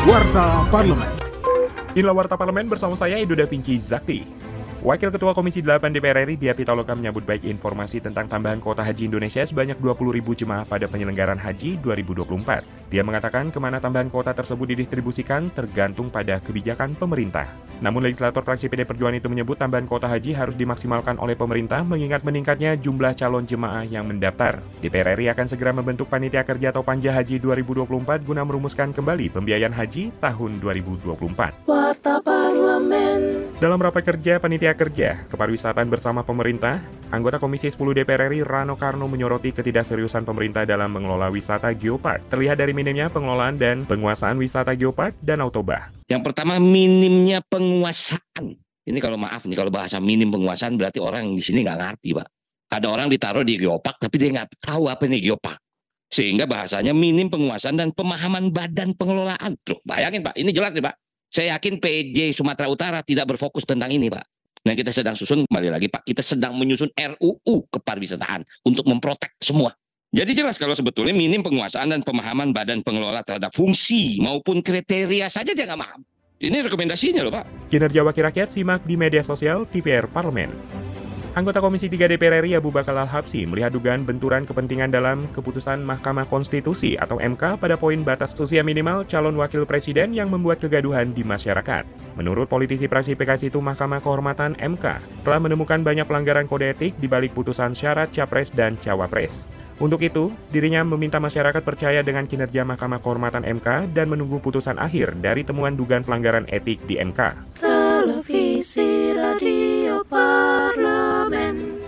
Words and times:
Warta 0.00 0.64
Parlemen. 0.72 1.12
Inilah 1.92 2.16
Warta 2.16 2.32
Parlemen 2.32 2.72
bersama 2.72 2.96
saya 2.96 3.20
Edo 3.20 3.36
Da 3.36 3.44
Vinci 3.44 3.76
Zakti. 3.84 4.24
Wakil 4.80 5.12
Ketua 5.12 5.36
Komisi 5.36 5.60
8 5.60 5.92
DPR 5.92 6.24
RI 6.24 6.40
Dia 6.40 6.56
Pitaloka 6.56 6.96
menyambut 6.96 7.20
baik 7.28 7.44
informasi 7.44 8.00
tentang 8.00 8.24
tambahan 8.24 8.64
kuota 8.64 8.80
haji 8.80 9.12
Indonesia 9.12 9.44
sebanyak 9.44 9.76
20.000 9.76 10.24
jemaah 10.24 10.64
pada 10.64 10.88
penyelenggaraan 10.88 11.36
haji 11.36 11.76
2024. 11.84 12.32
Dia 12.88 13.04
mengatakan 13.04 13.52
ke 13.52 13.60
mana 13.60 13.76
tambahan 13.76 14.08
kuota 14.08 14.32
tersebut 14.32 14.72
didistribusikan 14.72 15.52
tergantung 15.52 16.08
pada 16.08 16.40
kebijakan 16.40 16.96
pemerintah. 16.96 17.69
Namun 17.80 18.04
legislator 18.04 18.44
fraksi 18.44 18.68
PD 18.68 18.84
Perjuangan 18.84 19.16
itu 19.16 19.28
menyebut 19.32 19.56
tambahan 19.56 19.88
kuota 19.88 20.06
haji 20.06 20.36
harus 20.36 20.52
dimaksimalkan 20.56 21.16
oleh 21.16 21.32
pemerintah 21.32 21.80
mengingat 21.80 22.20
meningkatnya 22.20 22.76
jumlah 22.76 23.16
calon 23.16 23.48
jemaah 23.48 23.88
yang 23.88 24.04
mendaftar. 24.04 24.60
DPR 24.84 25.16
RI 25.16 25.32
akan 25.32 25.46
segera 25.48 25.72
membentuk 25.72 26.12
panitia 26.12 26.44
kerja 26.44 26.70
atau 26.70 26.84
panja 26.84 27.10
haji 27.16 27.40
2024 27.40 28.28
guna 28.28 28.44
merumuskan 28.44 28.92
kembali 28.92 29.32
pembiayaan 29.32 29.72
haji 29.72 30.12
tahun 30.20 30.60
2024. 30.60 31.64
Warta 31.64 32.20
Parlemen. 32.20 33.39
Dalam 33.60 33.76
rapat 33.76 34.00
kerja 34.00 34.40
Panitia 34.40 34.72
Kerja 34.72 35.28
Kepariwisataan 35.28 35.84
bersama 35.92 36.24
pemerintah, 36.24 36.80
anggota 37.12 37.36
Komisi 37.36 37.68
10 37.68 37.76
DPR 37.92 38.32
RI 38.32 38.40
Rano 38.40 38.72
Karno 38.72 39.04
menyoroti 39.04 39.52
ketidakseriusan 39.52 40.24
pemerintah 40.24 40.64
dalam 40.64 40.88
mengelola 40.88 41.28
wisata 41.28 41.68
geopark. 41.76 42.24
Terlihat 42.32 42.56
dari 42.56 42.72
minimnya 42.72 43.12
pengelolaan 43.12 43.60
dan 43.60 43.84
penguasaan 43.84 44.40
wisata 44.40 44.72
geopark 44.72 45.12
Danau 45.20 45.52
Toba. 45.52 45.92
Yang 46.08 46.32
pertama 46.32 46.56
minimnya 46.56 47.44
penguasaan. 47.52 48.56
Ini 48.88 48.96
kalau 48.96 49.20
maaf 49.20 49.44
nih 49.44 49.60
kalau 49.60 49.68
bahasa 49.68 50.00
minim 50.00 50.32
penguasaan 50.32 50.80
berarti 50.80 50.96
orang 50.96 51.28
di 51.28 51.44
sini 51.44 51.60
nggak 51.60 51.78
ngerti 51.84 52.16
pak. 52.16 52.28
Ada 52.72 52.88
orang 52.88 53.12
ditaruh 53.12 53.44
di 53.44 53.60
geopark 53.60 54.00
tapi 54.00 54.16
dia 54.16 54.40
nggak 54.40 54.56
tahu 54.56 54.88
apa 54.88 55.04
ini 55.04 55.20
geopark. 55.20 55.60
Sehingga 56.08 56.48
bahasanya 56.48 56.96
minim 56.96 57.28
penguasaan 57.28 57.76
dan 57.76 57.92
pemahaman 57.92 58.56
badan 58.56 58.96
pengelolaan. 58.96 59.52
Loh, 59.68 59.84
bayangin 59.84 60.24
pak, 60.24 60.32
ini 60.40 60.48
jelas 60.48 60.72
nih 60.72 60.80
pak. 60.80 60.96
Saya 61.30 61.54
yakin 61.54 61.78
PJ 61.78 62.34
Sumatera 62.34 62.66
Utara 62.66 63.06
tidak 63.06 63.30
berfokus 63.30 63.62
tentang 63.62 63.94
ini 63.94 64.10
pak. 64.10 64.26
Nah 64.66 64.74
kita 64.74 64.90
sedang 64.90 65.14
susun 65.14 65.46
kembali 65.46 65.70
lagi 65.70 65.86
pak. 65.86 66.02
Kita 66.02 66.26
sedang 66.26 66.58
menyusun 66.58 66.90
RUU 66.90 67.70
kepariwisataan 67.70 68.66
untuk 68.66 68.84
memprotek 68.90 69.38
semua. 69.38 69.70
Jadi 70.10 70.34
jelas 70.34 70.58
kalau 70.58 70.74
sebetulnya 70.74 71.14
minim 71.14 71.38
penguasaan 71.38 71.94
dan 71.94 72.02
pemahaman 72.02 72.50
badan 72.50 72.82
pengelola 72.82 73.22
terhadap 73.22 73.54
fungsi 73.54 74.18
maupun 74.18 74.58
kriteria 74.58 75.30
saja 75.30 75.54
dia 75.54 75.70
nggak 75.70 75.78
paham. 75.78 76.02
Ini 76.40 76.66
rekomendasinya 76.66 77.22
loh 77.22 77.30
Pak. 77.36 77.70
Kinerja 77.70 78.02
Wakil 78.02 78.24
Rakyat 78.26 78.48
simak 78.50 78.82
di 78.82 78.98
media 78.98 79.22
sosial 79.22 79.70
TPR 79.70 80.10
Parlemen. 80.10 80.79
Anggota 81.40 81.64
Komisi 81.64 81.88
3 81.88 82.04
DPR 82.04 82.44
RI 82.44 82.52
Abu 82.52 82.68
Bakar 82.68 82.92
Al-Habsi 82.92 83.48
melihat 83.48 83.72
dugaan 83.72 84.04
benturan 84.04 84.44
kepentingan 84.44 84.92
dalam 84.92 85.24
keputusan 85.32 85.80
Mahkamah 85.80 86.28
Konstitusi 86.28 87.00
atau 87.00 87.16
MK 87.16 87.56
pada 87.56 87.80
poin 87.80 87.96
batas 88.04 88.36
usia 88.36 88.60
minimal 88.60 89.08
calon 89.08 89.32
wakil 89.40 89.64
presiden 89.64 90.12
yang 90.12 90.28
membuat 90.28 90.60
kegaduhan 90.60 91.16
di 91.16 91.24
masyarakat. 91.24 91.88
Menurut 92.20 92.44
politisi 92.44 92.92
praksi 92.92 93.16
PKS 93.16 93.48
itu 93.48 93.56
Mahkamah 93.56 94.04
Kehormatan 94.04 94.52
MK 94.60 95.00
telah 95.24 95.40
menemukan 95.40 95.80
banyak 95.80 96.04
pelanggaran 96.04 96.44
kode 96.44 96.76
etik 96.76 96.92
di 97.00 97.08
balik 97.08 97.32
putusan 97.32 97.72
syarat 97.72 98.12
capres 98.12 98.52
dan 98.52 98.76
cawapres. 98.76 99.48
Untuk 99.80 100.04
itu, 100.04 100.28
dirinya 100.52 100.84
meminta 100.84 101.16
masyarakat 101.16 101.64
percaya 101.64 102.04
dengan 102.04 102.28
kinerja 102.28 102.68
Mahkamah 102.68 103.00
Kehormatan 103.00 103.48
MK 103.48 103.96
dan 103.96 104.12
menunggu 104.12 104.44
putusan 104.44 104.76
akhir 104.76 105.16
dari 105.24 105.40
temuan 105.40 105.72
dugaan 105.72 106.04
pelanggaran 106.04 106.44
etik 106.52 106.84
di 106.84 107.00
MK. 107.00 107.56
Televisi 107.56 109.16
Radio. 109.16 110.04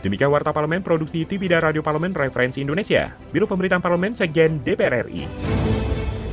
Demikian 0.03 0.35
Warta 0.35 0.51
Parlemen 0.51 0.83
Produksi 0.83 1.23
TV 1.23 1.47
dan 1.47 1.63
Radio 1.63 1.81
Parlemen 1.81 2.11
Referensi 2.11 2.59
Indonesia, 2.59 3.15
Biro 3.31 3.47
Pemberitaan 3.47 3.79
Parlemen 3.79 4.19
Sekjen 4.19 4.59
DPR 4.67 5.07
RI. 5.07 5.72